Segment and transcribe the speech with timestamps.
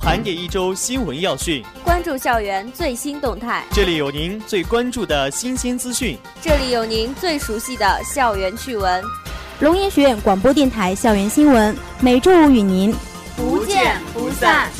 [0.00, 3.62] 盘点一周新闻要讯，关注校园最新动态。
[3.70, 9.04] 这里有您最关注的新鲜资讯，这里有您最熟悉的校园趣闻。
[9.60, 12.94] 龙岩学院广播电台校园新闻，每周五与您
[13.36, 14.70] 不见不散。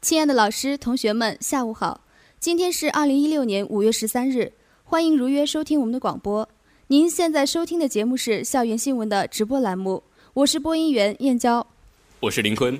[0.00, 2.00] 亲爱的老师、同学们，下午好！
[2.40, 4.52] 今天是二零一六年五月十三日。
[4.88, 6.48] 欢迎如约收听我们的广播。
[6.86, 11.66] 您现在收听的节目是校园新闻的直播栏目，我是播音员燕娇，
[12.20, 12.78] 我是林坤。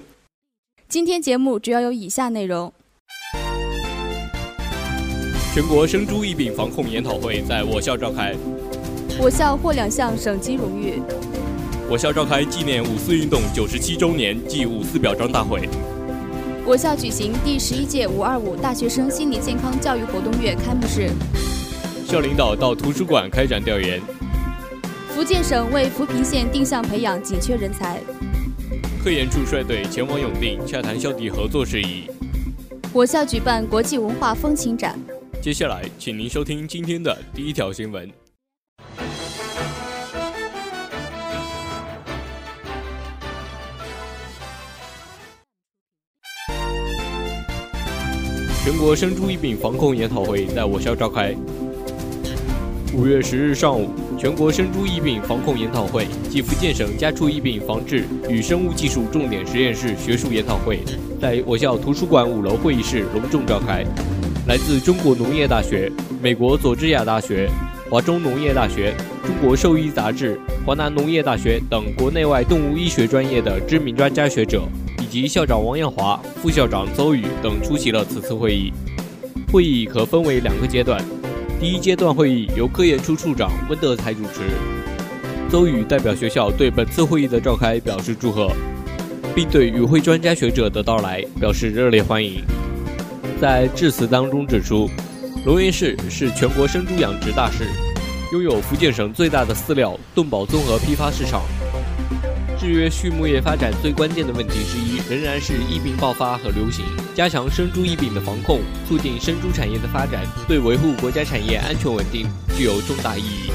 [0.89, 2.73] 今天节目主要有以下内容：
[5.53, 8.37] 全国生猪疫病防控研讨会在我校召开，
[9.21, 11.03] 我校获两项省级荣誉；
[11.91, 15.63] 我校召开纪念五四运动九十七周年暨五四表彰大会；
[16.65, 21.11] 我校举行第十一届“五二五”大学生心理健康教育活动月开幕式。
[22.07, 24.01] 校领导到图书馆开展调研。
[25.09, 28.01] 福建省为扶贫县定向培养紧缺人才。
[29.03, 32.09] 科研处率队前往永定洽谈校地合作事宜。
[32.93, 34.97] 我校举办国际文化风情展。
[35.43, 38.09] 接下来，请您收听今天的第一条新闻。
[48.65, 51.35] 全国生猪疫病防控研讨会在我校召开。
[52.97, 60.81] 五月十日上午，全国生猪疫病防控研讨会暨福建省家畜疫病防治与生物技术重点实验室学术研讨会
[61.21, 63.85] 在我校图书馆五楼会议室隆重召开。
[64.49, 67.51] 来自中国农业大学、美国佐治亚大学、
[67.91, 68.95] 华中农业大学、
[69.27, 74.63] 中国兽医杂志、华南农业大学等国内外动物医学专业的知名专家学者，
[75.03, 78.73] 以及校长王耀华、副校长邹宇等出席了此次会议。
[79.53, 80.99] 会议可分为两个阶段。
[81.59, 84.43] 第一阶段会议由科研处处长温德才主持，
[85.51, 88.53] 邹宇代表学校对本次会议的召开表示祝贺，
[89.35, 92.45] 并对与会专家学者的到来表示热烈欢迎。
[93.41, 94.87] 在致辞当中指出，
[95.47, 97.65] 龙岩市是全国生猪养殖大市，
[98.33, 101.41] 拥有福建省最大的饲料、动保综合批发市场。
[102.67, 106.85] 制约畜牧业发展最关键的问题之一，仍然是疫病爆发和流行。
[107.15, 113.53] 加强生猪疫病的防控，促进生猪产业的发展，对维护国家产业安全稳定具有重大意义。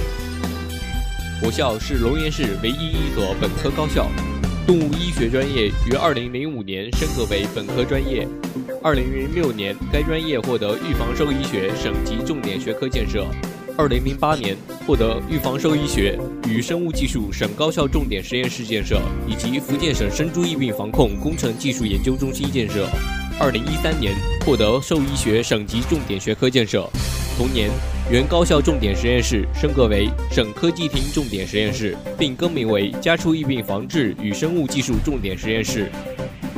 [1.43, 4.09] 我校是龙岩市唯一一所本科高校，
[4.65, 8.25] 动物医学专业于2005年升格为本科专业。
[8.81, 13.27] 2006年，该专业获得预防兽医学省级重点学科建设。
[13.77, 14.55] 二零零八年
[14.85, 22.87] 获得预防兽医学与生物技术省高校重点实验室建设，以及福建省生猪疫病防控工程技术研究中心建设。
[23.39, 24.13] 二零一三年
[24.45, 26.87] 获得兽医学省级重点学科建设。
[27.37, 27.71] 同年，
[28.11, 35.89] 原高校重点实验室升格为省科技厅重点实验室，并更名为家畜疫病防治与生物技术重点实验室。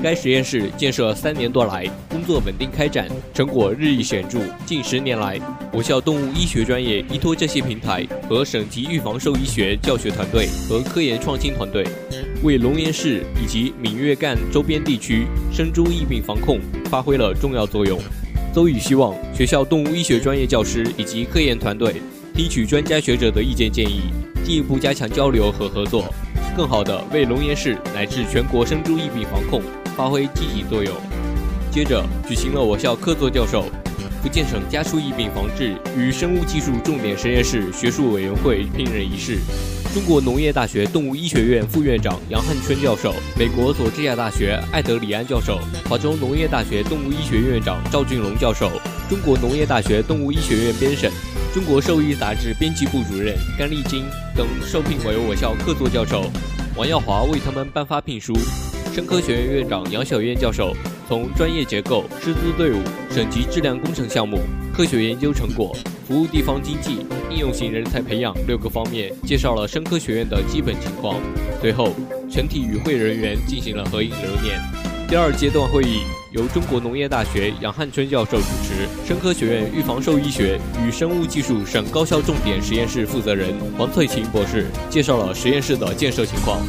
[0.02, 4.40] 该实验室建设三年多来，工作稳定开展，成果日益显著。
[4.66, 5.40] 近十年来，
[5.72, 11.86] 我校动物医学专业依托这些平台和省级预防兽医学教学团队和科研创新团队，
[12.44, 18.00] 为龙岩市以及闽粤赣周边地区生猪疫病防控发挥了重要作用。
[18.54, 21.96] 邹宇希望学校动物医学专业教师以及科研团队
[22.36, 24.02] 听取专家学者的意见建议，
[24.44, 26.06] 进一步加强交流和合作，
[26.58, 29.62] 更好地为龙岩市乃至全国生猪疫病防控。
[29.96, 30.94] 发挥积极作用。
[31.72, 33.66] 接着举行了我校客座教授、
[34.22, 39.40] 福建省家畜疫病防治与生物技术重点实验室学术委员会聘任仪式。
[39.94, 48.72] 中国农业大学动物医学院副院长杨汉春教授、美国佐治亚大学艾德里安教授、华中农业大学动物医学院院长赵俊龙教授、
[49.08, 51.12] 中国农业大学动物医学院编审、
[51.54, 54.06] 中国兽医杂志编辑部主任甘丽金
[54.36, 56.24] 等受聘为我校客座教授。
[56.76, 58.34] 王耀华为他们颁发聘书。
[58.94, 60.72] 生科学院院长杨晓燕教授
[61.10, 62.78] 从专业结构、师资队伍、
[63.10, 64.38] 省级质量工程项目、
[64.72, 65.76] 科学研究成果、
[66.08, 67.00] 服务地方经济、
[67.32, 71.20] 应用型人才培养六个方面介绍了生科学院的基本情况。
[71.60, 71.96] 随后，
[72.30, 74.62] 全体与会人员进行了合影留念。
[75.08, 86.62] 第二阶段会议由中国农业大学杨汉春教授主持，生科学院预防兽医学与生物技术省高校重点实验室负责人黄翠琴博士介绍了实验室的建设情况。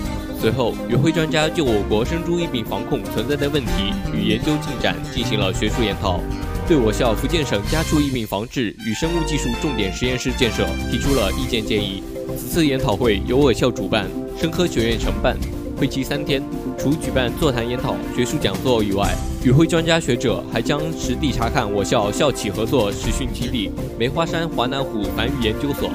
[0.44, 6.20] 随后，与会专家就我国生猪疫病防控存在的问题与研究进展进行了学术研讨，
[6.68, 12.02] 对我校福建省家畜疫病防治与生物技术重点实验室建设提出了意见建议。
[12.36, 14.06] 此次研讨会由我校主办，
[14.38, 15.34] 生科学院承办，
[15.78, 16.42] 会期三天。
[16.76, 25.88] 除举办座谈研讨、学术讲座以外，与会专家学者还将实地查看我校校企合作实训基地梅花山华南虎繁育研究所，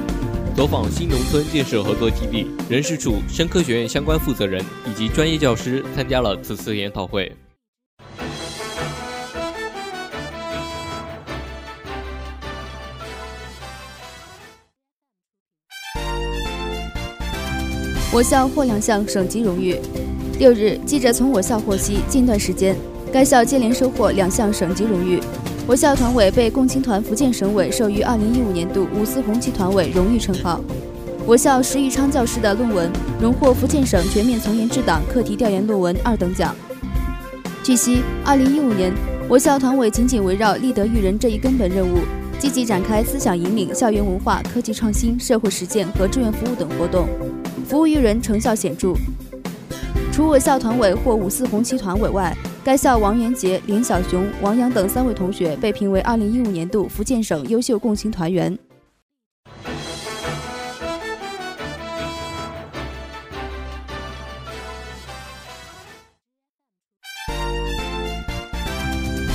[0.56, 7.32] 走访新农村建设合作基地，人事处、生科学院相关负责人以及专业教师参加了此次研讨会。
[18.12, 19.78] 我校获两项省级荣誉。
[20.38, 22.76] 六日，记者从我校获悉，近段时间，
[23.12, 25.20] 该校接连收获两项省级荣誉。
[25.70, 30.60] 我校团委被共青团福建省委授予2015年度五四红旗团委荣誉称号。
[31.24, 32.90] 我校石玉昌教师的论文
[33.22, 36.52] 荣获福建省全面从严治党课题调研论文二等奖。
[37.62, 38.92] 据悉，2015年，
[39.28, 41.98] 我校团委紧紧围绕立德育人这一根本任务，
[42.36, 47.06] 积极展开思想引领、校园文化、科技创新、社会实践和志愿服务等活动。
[47.68, 48.92] 服务育人成效显著。
[50.10, 58.58] 除我校团委获五四红旗团委外，该校王元杰、林小雄、王阳等三位同学被评为二零一五年度福建省优秀共青团员。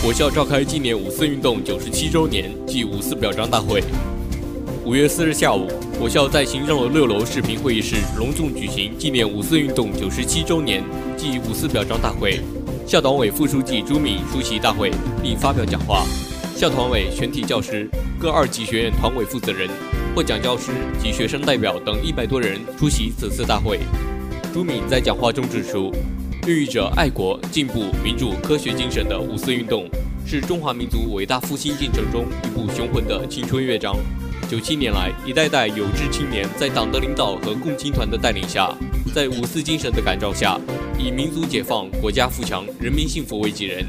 [0.08, 3.84] 我校召开纪念五四运动九十七周年暨五四表彰大会。
[4.86, 5.68] 五月四日下午，
[6.00, 10.84] 我校在行政楼六楼视频会议室隆重举行纪念五四运动九十七周年
[11.18, 12.40] 暨五四表彰大会。
[12.86, 14.92] 校党委副书记朱敏出席大会
[15.22, 16.06] 并发表讲话。
[16.56, 17.90] 校团委全体教师、
[18.20, 19.68] 各二级学院团委负责人、
[20.16, 20.72] 获奖教师
[21.02, 23.80] 及学生代表等一百多人出席此次大会。
[24.54, 25.92] 朱敏在讲话中指出，
[26.48, 29.90] 孕育着爱国、进步、民主、科学精神的五四运动，
[30.26, 33.98] 是中华民族伟大复兴进程中一部雄浑的青春乐章。
[34.48, 38.72] 九七年来，一代代有志青年在党的领导和共青团的带领下，
[39.14, 40.58] 在五四精神的感召下，
[40.98, 43.86] 以民族解放、国家富强、人民幸福为己任，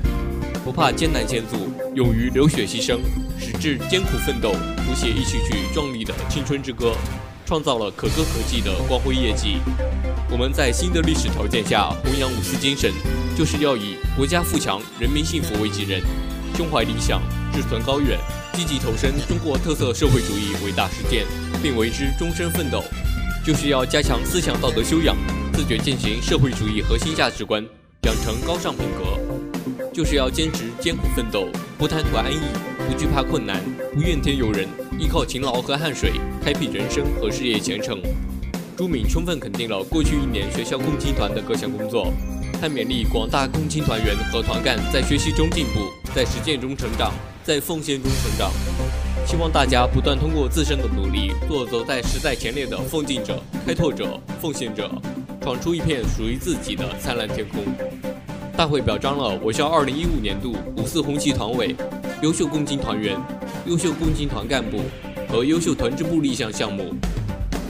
[0.65, 2.99] 不怕艰难险阻，勇于流血牺牲，
[3.39, 6.93] 矢志艰苦奋斗，谱写一曲曲壮丽的青春之歌，
[7.45, 9.59] 创造了可歌可泣的光辉业绩。
[10.29, 12.93] 我们在新的历史条件下弘扬五四精神，
[13.37, 16.03] 就是要以国家富强、人民幸福为己任，
[16.57, 17.23] 胸怀理想，
[17.53, 18.19] 志存高远。
[18.53, 21.27] 积极投身中国特色社会主义伟大实践，
[21.63, 22.83] 并为之终身奋斗，
[23.45, 25.15] 就是要加强思想道德修养，
[25.57, 27.65] 自觉践行社会主义核心价值观，
[28.03, 29.19] 养成高尚品格；
[29.91, 31.49] 就是要坚持艰苦奋斗，
[31.79, 32.37] 不贪图安逸，
[32.87, 33.65] 不惧怕困难，
[33.95, 34.69] 不怨天尤人，
[34.99, 36.13] 依靠勤劳和汗水，
[36.45, 38.03] 开辟人生和事业前程。
[38.77, 42.13] 朱敏充分肯定了过去一年学校共青团的各项工作，
[42.61, 45.81] 他勉励广大共青团员和团干在学习中进步，
[46.15, 47.15] 在实践中成长。
[47.43, 48.51] 在奉献中成长，
[49.27, 54.89] 希望大家不断通过自身的努力，做走在时代前列的奋进者、开拓者、奉献者，
[55.43, 57.65] 闯出一片属于自己的灿烂天空。
[58.57, 61.75] 大会表彰了我校2015年度五四红旗团委、
[62.23, 63.21] 优秀共青团员、
[63.67, 64.81] 优秀共青团干部
[65.29, 66.95] 和优秀团支部立项项目。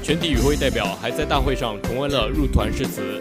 [0.02, 3.20] 全体与会代表还在大会上重温了入团誓词。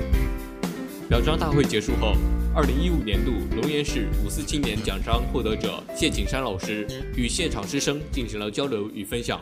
[1.10, 2.16] 表彰大会结束后。
[2.58, 9.42] 二零一五年度龙岩市五四青年奖章获得者谢景山老师与现场师生进行了交流与分享。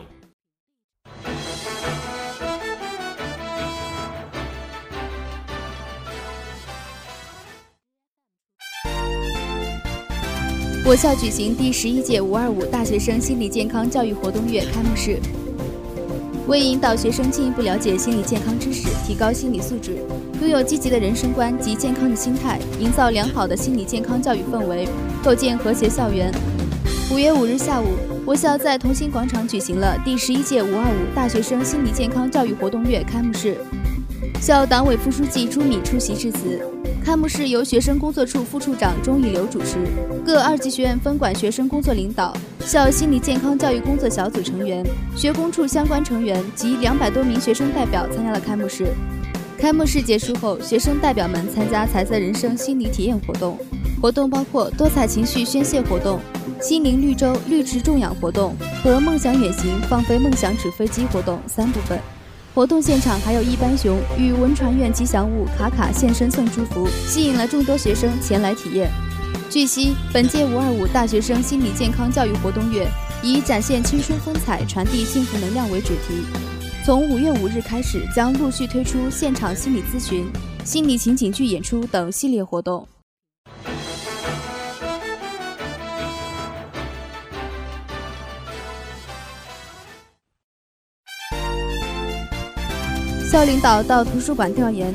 [10.84, 15.20] 我校举行第十一届“五二五”大学生心理健康教育活动月开幕式。
[16.46, 19.96] 为引导学生进一步了解心理健康知识，提高心理素质，
[20.42, 24.86] 拥有积极的人生观及健康的心态，营造良好的心理健康教育氛围，
[25.24, 26.30] 构建和谐校园。
[27.10, 27.86] 五月五日下午，
[28.26, 33.56] 我校在同心广场举行了第十一届“五二五”大学生心理健康教育活动月开幕式。
[34.38, 36.73] 校党委副书记朱敏出席致辞。
[37.04, 39.76] 开幕式由学生工作处副处长钟以流主持，
[40.24, 44.82] 各二级学院分管学生工作领导、校心理健康教育工作小组成员、
[45.14, 48.86] 学工处相关成员及两百多名学生代表参加了开幕式。
[49.58, 53.58] 开幕式结束后，学生代表们参加彩色人生心理体验活动，
[54.00, 56.18] 活动包括多彩情绪宣泄活动、
[56.58, 61.98] 心灵绿洲绿植种养活动和梦想远行放飞梦想纸飞机活动三部分。
[62.54, 68.88] 活动现场还有一班熊与文传院吉祥物卡卡现身送祝福，吸引了众多学生前来体验。
[69.50, 72.86] 据悉，本届“五二五”大学生心理健康教育活动月
[73.24, 76.22] 以展现青春风采、传递幸福能量为主题，
[76.84, 80.24] 从五月五日开始，将陆续推出现场心理咨询、
[80.64, 82.86] 心理情景剧演出等系列活动。
[93.34, 94.94] 校领导到图书馆调研，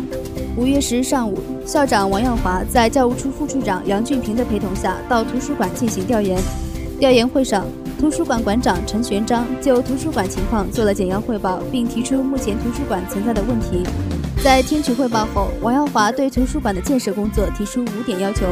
[0.56, 6.42] 五月十日上午，校长王耀华在教务处副处长杨俊平的陪同下到图书馆进行调研。
[6.98, 7.66] 调研会上，
[8.00, 13.86] 图书馆馆长陈玄章就图书馆情况做了简要汇报，并提出目前图书馆存在的问题。
[14.42, 18.46] 在听取汇报后，王耀华对图书馆的建设工作提出五点要求：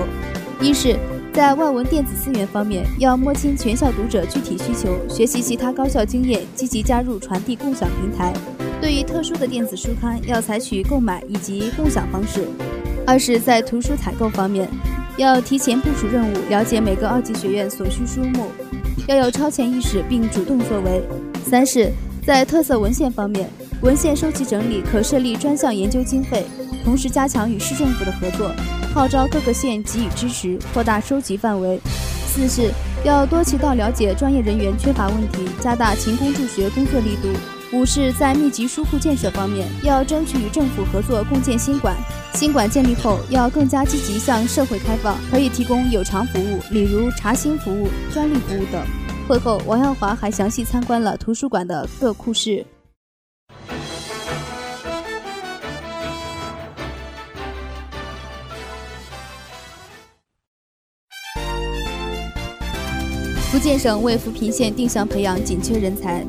[0.60, 0.98] 一是，
[1.38, 8.34] 在外文电子资源方面，要摸清全校读者具体需求，学习其他高校经验，积极加入传递共享平台。
[8.82, 12.40] 对于特殊的电子书刊，要采取购买以及共享方式；
[13.06, 14.68] 二是，在图书采购方面，
[15.18, 18.48] 要提前部署任务，了解每个二级学院所需书目，
[19.08, 21.04] 要有超前意识并主动作为；
[21.48, 21.92] 三是，
[22.26, 23.48] 在特色文献方面，
[23.84, 26.46] 文献收集整理可设立专项研究经费，
[26.84, 28.52] 同时加强与市政府的合作，
[28.98, 31.78] 号召各个县给予支持，扩大收集范围；
[32.26, 32.72] 四是，
[33.04, 37.30] 要多渠道了解专业人员缺乏问题，加大勤工助学工作力度。
[37.78, 41.96] 五是，在密集书库建设方面，要争取与政府合作共建新馆。
[42.34, 48.82] 新馆建立后，要更加积极向社会开放，可以提供有偿服务，例如查新服务、专利服务等。
[49.28, 52.66] 会后，王耀华还详细参观了图书馆的各库室。
[63.58, 66.24] 福建省为扶贫县定向培养紧缺人才。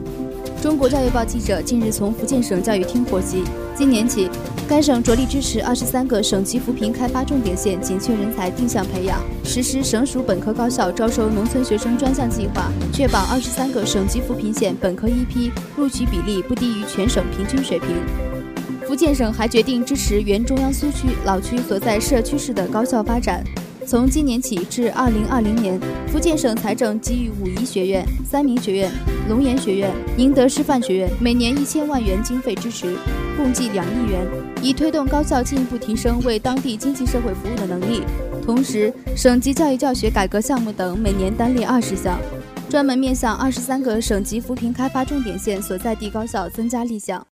[0.63, 3.45] 中国教育报记者近日从福建省教育厅获悉，
[3.77, 4.31] 今年起，
[4.67, 17.91] 该省着力支持二十三个省级扶贫开发重点县紧缺人才定向培养，实施省属本科高校招收农村学生专项计划，确保二十三个省级扶贫县本科一批录取比例不低于全省平均水平。
[18.87, 23.45] 福建省还决定支持原中央苏区老区所在社区市的高校发展。
[23.89, 28.93] 从今年起至二零二零年，福建省财政给予武夷学院、三明学院、
[29.31, 32.95] 龙岩学院、宁德师范学院每年一千万元经费支持，
[33.35, 34.27] 共计两亿元，
[34.63, 38.03] 以推动高校进一步提升为当地经济社会服务的能力。
[38.45, 42.21] 同时，省级教育教学改革项目等每年单列二十项，
[42.69, 47.27] 专门面向二十三个省级扶贫开发重点县所在地高校增加立项。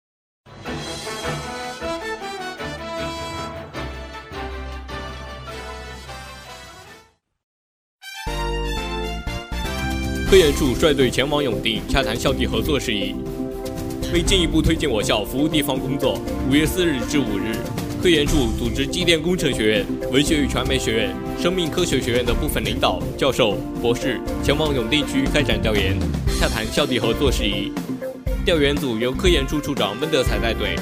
[10.35, 13.15] 科研处率队前往永定洽谈校地合作事宜。
[14.13, 17.55] 为进一步推进我校服务地方工作，五月四日至五日，
[18.03, 25.97] 科研处组织机电工程学院、文学与传媒学院、生命科学学院的部分领导、教授、博士前往永定区开展调研，
[26.37, 27.71] 洽谈校地合作事宜。
[28.45, 30.75] 调研组由科研处处长温德才带队。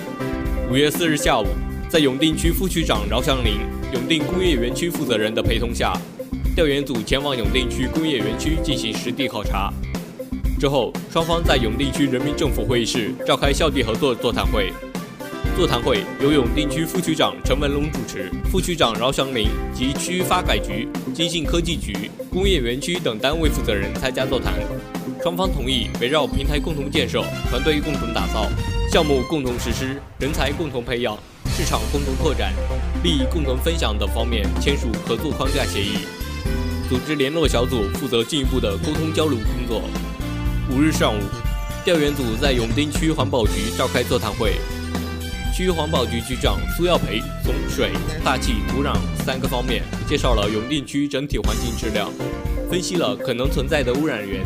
[0.71, 1.45] 五月四日下午，
[1.91, 3.59] 在永定区副区长饶祥林、
[3.93, 5.93] 永定工业园区负责人的陪同下。
[6.55, 9.73] 调研组前往永定区工业园区进行实地考察，
[10.61, 14.71] 之后双方在永定区人民政府会议室召开校地合作座谈会。
[15.57, 24.55] 座谈会由永定区副区长陈文龙主持，副区长饶祥林及区发改局、金信科技局、工业园区等单位负责人参加座谈。
[25.23, 28.47] 双方同意围绕平台共同建设、团队共同打造、
[28.91, 32.53] 项目共同实施、人才共同培养、市场共同拓展、
[33.03, 35.97] 利益共同分享等方面签署合作框架协议。
[36.93, 39.81] 组织联络小组负责进一步的沟通交流工作。
[40.71, 41.23] 五日上午，
[41.87, 44.57] 调研组在永定区环保局召开座谈会。
[45.57, 48.95] 区环保局局长苏耀培从水、大气、土壤
[49.25, 52.13] 三个方面介绍了永定区整体环境质量，
[52.69, 54.43] 分析了可能存在的污染源。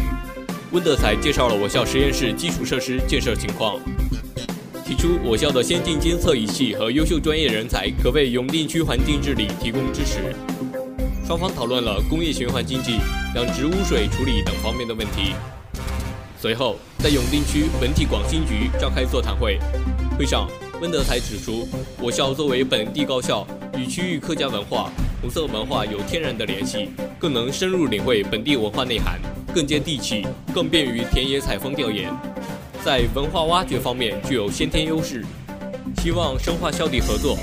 [0.70, 3.76] 温德才介绍了我校实验室基础设施建设情况，
[4.86, 10.32] 提出我校的先进监测仪器和优秀专业人才可为永定区环境治理提供支持。
[11.26, 13.00] 双方讨论了工业循环经济、
[13.34, 15.34] 养殖污水处理等方面的问题。
[16.40, 19.58] 随后，在永定区文体广新局召开座谈会，
[20.16, 20.48] 会上，
[20.80, 21.66] 温德才指出，
[22.00, 23.44] 我校作为本地高校，
[23.76, 24.88] 与区域客家文化、
[25.20, 29.18] 红色文化有天然的联系，更能深入领会本地文化内涵，
[29.52, 32.08] 更接地气，更便于田野采风调研，
[32.84, 35.24] 在文化挖掘方面具有先天优势。
[36.00, 37.36] 希望深化校地合作。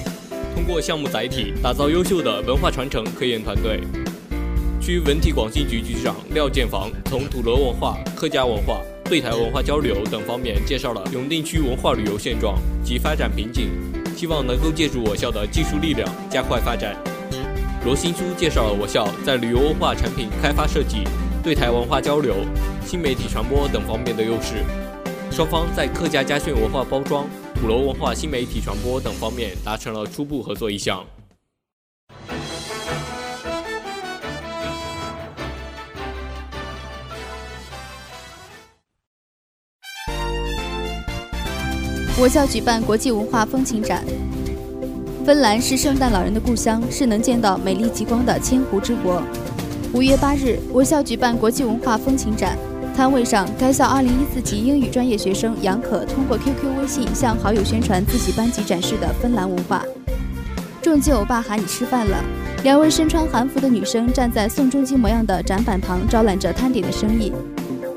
[0.54, 3.82] 通过项目载体打造优秀的文化传承科研团队。
[4.80, 13.70] 区文体广信局局长廖建房从土楼文化、客家文化、对台文化交流等方面介绍了永定区文化旅游现状及发展瓶颈，
[14.16, 16.96] 希望能够借助我校的技术力量加快发展。
[17.86, 21.04] 罗新书介绍了我校在旅游文化产品开发设计、
[21.42, 22.36] 对台文化交流、
[22.86, 24.64] 新媒体传播等方面的优势。
[25.32, 27.26] 双方在客家家训文化包装。
[27.64, 31.02] 鼓楼文化新媒体传播等方面达成了初步合作意向。
[42.20, 44.04] 我校举办国际文化风情展。
[45.26, 49.24] 芬兰是圣诞老人的故乡，是能见到美丽极光的千湖之国。
[49.94, 52.58] 五月八日，我校举办国际文化风情展，
[52.96, 59.84] 摊位上，该校二零一四级英语专业学生杨可通过 QQ、微信向好友宣传自己班级展示的芬兰文化。
[60.82, 62.24] 重击欧巴喊你吃饭了！
[62.64, 67.34] 两位身穿韩服的女生站在宋仲基模样的展板旁，招揽着摊点的生意。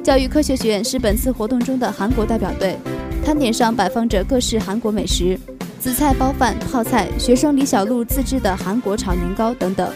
[0.02, 2.78] 教育科学学院是本次活动中的韩国代表队，
[3.22, 5.38] 摊点上摆放着各式韩国美食，
[5.78, 9.92] 紫菜包饭、泡菜，学生李小璐自制的韩国炒年糕等等。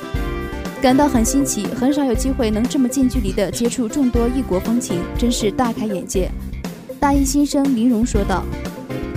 [0.80, 6.30] 感到很新奇，很少有机会能这么近距离地接触众多异国风情，真是大开眼界。
[6.98, 8.42] 大一新生林荣说道。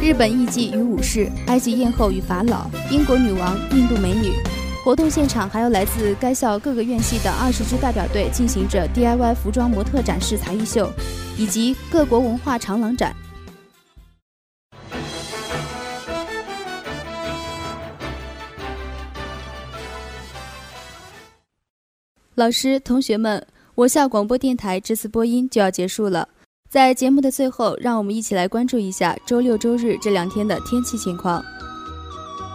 [0.02, 4.34] 日本艺伎与武士，埃及艳后与法老，英国女王，印度美女。
[4.84, 10.92] 活动现场还有来自该校各个院系的二十支代表队进行着 DIY 服装模特展示才艺秀，
[11.38, 13.16] 以及各国文化长廊展。
[22.36, 26.28] 老师、同学们，我校广播电台这次播音就要结束了。
[26.68, 31.44] 在节目的最后，让我们一起来关注一下周六、周日这两天的天气情况。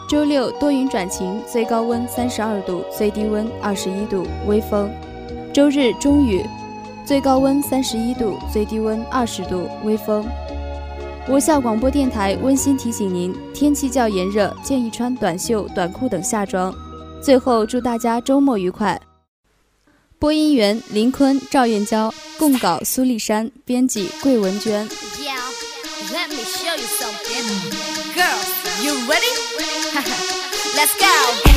[0.09, 4.91] 周六多云转晴，最高温三十二度，最低温二十一度，微风。
[5.55, 6.45] 周日中雨，
[7.07, 10.27] 最高温三十一度，最低温二十度，微风。
[11.29, 16.75] 我校广播电台温馨提醒您：天气较炎热，建议穿短袖、短裤等夏装。
[17.23, 18.98] 最后，祝大家周末愉快。
[20.19, 24.85] 播音员林坤、赵燕娇，供稿苏丽珊，编辑桂文娟。
[25.21, 25.39] Yeah,
[26.13, 27.47] let me show you something.
[28.17, 29.33] Girl, you ready?
[30.75, 31.48] Let's go.